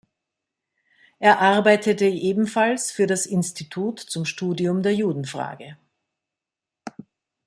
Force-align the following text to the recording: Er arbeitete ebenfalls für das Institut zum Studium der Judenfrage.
Er 1.19 1.37
arbeitete 1.41 2.05
ebenfalls 2.05 2.91
für 2.91 3.05
das 3.05 3.27
Institut 3.27 3.99
zum 3.99 4.25
Studium 4.25 4.81
der 4.81 4.95
Judenfrage. 4.95 5.77